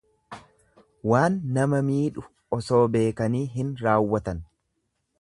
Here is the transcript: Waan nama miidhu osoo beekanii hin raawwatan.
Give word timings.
Waan 1.11 1.35
nama 1.59 1.83
miidhu 1.91 2.25
osoo 2.59 2.83
beekanii 2.97 3.45
hin 3.59 3.73
raawwatan. 3.87 4.45